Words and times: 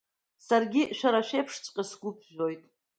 Саргьы 0.45 0.83
шәара 0.97 1.27
шәеиԥшҵәҟьа 1.27 1.83
сгәы 1.89 2.11
ԥжәоит… 2.17 2.61